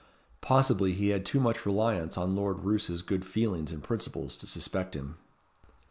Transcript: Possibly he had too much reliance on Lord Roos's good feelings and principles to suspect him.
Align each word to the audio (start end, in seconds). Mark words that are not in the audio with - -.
Possibly 0.41 0.93
he 0.93 1.09
had 1.09 1.27
too 1.27 1.39
much 1.39 1.63
reliance 1.63 2.17
on 2.17 2.35
Lord 2.35 2.61
Roos's 2.63 3.03
good 3.03 3.23
feelings 3.23 3.71
and 3.71 3.83
principles 3.83 4.35
to 4.37 4.47
suspect 4.47 4.95
him. 4.95 5.17